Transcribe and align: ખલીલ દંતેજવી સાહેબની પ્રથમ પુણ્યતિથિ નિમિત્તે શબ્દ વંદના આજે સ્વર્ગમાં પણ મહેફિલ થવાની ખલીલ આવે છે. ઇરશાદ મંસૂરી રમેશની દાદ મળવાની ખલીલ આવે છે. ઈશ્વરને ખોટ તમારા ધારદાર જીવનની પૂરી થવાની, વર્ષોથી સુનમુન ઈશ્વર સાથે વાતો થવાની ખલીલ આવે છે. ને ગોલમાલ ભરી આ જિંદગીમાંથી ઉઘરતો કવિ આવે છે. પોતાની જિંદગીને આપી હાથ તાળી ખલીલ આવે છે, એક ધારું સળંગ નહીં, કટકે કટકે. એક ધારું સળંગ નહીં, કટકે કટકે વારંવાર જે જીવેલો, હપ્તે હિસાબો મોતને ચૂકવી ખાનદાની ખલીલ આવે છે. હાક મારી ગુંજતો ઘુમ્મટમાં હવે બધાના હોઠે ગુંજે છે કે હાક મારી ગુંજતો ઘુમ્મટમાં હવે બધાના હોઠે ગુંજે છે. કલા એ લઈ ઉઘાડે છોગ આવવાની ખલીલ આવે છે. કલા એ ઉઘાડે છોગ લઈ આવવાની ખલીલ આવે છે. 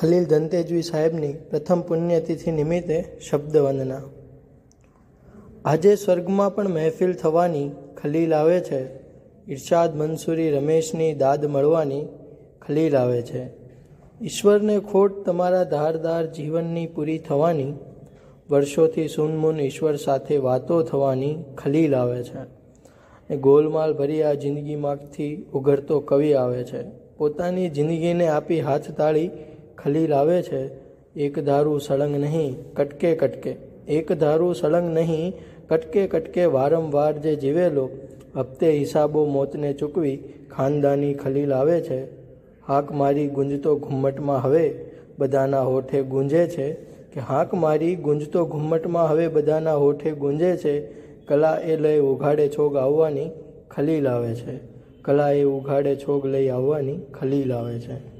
ખલીલ 0.00 0.24
દંતેજવી 0.24 0.82
સાહેબની 0.82 1.32
પ્રથમ 1.50 1.80
પુણ્યતિથિ 1.80 2.50
નિમિત્તે 2.50 3.18
શબ્દ 3.30 3.56
વંદના 3.56 4.02
આજે 5.64 5.94
સ્વર્ગમાં 5.94 6.54
પણ 6.54 6.68
મહેફિલ 6.68 7.14
થવાની 7.14 7.70
ખલીલ 8.02 8.34
આવે 8.34 8.60
છે. 8.60 8.80
ઇરશાદ 9.52 9.96
મંસૂરી 9.96 10.50
રમેશની 10.50 11.14
દાદ 11.14 11.46
મળવાની 11.46 12.04
ખલીલ 12.66 12.96
આવે 12.96 13.22
છે. 13.22 13.42
ઈશ્વરને 14.22 14.78
ખોટ 14.78 15.24
તમારા 15.24 15.64
ધારદાર 15.64 16.26
જીવનની 16.26 16.86
પૂરી 16.86 17.18
થવાની, 17.18 17.72
વર્ષોથી 18.50 19.08
સુનમુન 19.08 19.60
ઈશ્વર 19.60 19.96
સાથે 19.96 20.36
વાતો 20.36 20.82
થવાની 20.82 21.44
ખલીલ 21.56 21.96
આવે 21.96 22.22
છે. 22.22 22.40
ને 23.30 23.36
ગોલમાલ 23.36 23.92
ભરી 23.92 24.22
આ 24.22 24.34
જિંદગીમાંથી 24.34 25.46
ઉઘરતો 25.52 26.00
કવિ 26.00 26.32
આવે 26.32 26.64
છે. 26.64 26.82
પોતાની 27.16 27.68
જિંદગીને 27.68 28.28
આપી 28.28 28.60
હાથ 28.60 28.90
તાળી 28.90 29.30
ખલીલ 29.78 30.12
આવે 30.12 30.38
છે, 30.42 30.62
એક 31.16 31.40
ધારું 31.48 31.80
સળંગ 31.80 32.16
નહીં, 32.24 32.50
કટકે 32.74 33.10
કટકે. 33.14 33.52
એક 33.88 34.12
ધારું 34.12 34.54
સળંગ 34.54 34.88
નહીં, 34.98 35.32
કટકે 35.70 36.06
કટકે 36.06 36.44
વારંવાર 36.46 37.12
જે 37.24 37.36
જીવેલો, 37.36 37.86
હપ્તે 38.36 38.68
હિસાબો 38.70 39.24
મોતને 39.26 39.70
ચૂકવી 39.74 40.16
ખાનદાની 40.50 41.14
ખલીલ 41.14 41.52
આવે 41.52 41.78
છે. 41.80 42.00
હાક 42.68 42.92
મારી 42.92 43.28
ગુંજતો 43.28 43.76
ઘુમ્મટમાં 43.76 44.42
હવે 44.42 44.64
બધાના 45.18 45.64
હોઠે 45.70 46.02
ગુંજે 46.02 46.42
છે 46.46 46.66
કે 47.14 47.20
હાક 47.20 47.54
મારી 47.54 47.94
ગુંજતો 47.96 48.44
ઘુમ્મટમાં 48.46 49.08
હવે 49.10 49.28
બધાના 49.28 49.78
હોઠે 49.84 50.10
ગુંજે 50.12 50.52
છે. 50.56 50.74
કલા 51.28 51.56
એ 51.72 51.76
લઈ 51.76 51.98
ઉઘાડે 52.10 52.46
છોગ 52.48 52.76
આવવાની 52.76 53.30
ખલીલ 53.70 54.06
આવે 54.08 54.30
છે. 54.34 54.60
કલા 55.02 55.32
એ 55.32 55.42
ઉઘાડે 55.56 55.92
છોગ 55.96 56.30
લઈ 56.34 56.48
આવવાની 56.50 57.00
ખલીલ 57.12 57.52
આવે 57.52 57.76
છે. 57.78 58.17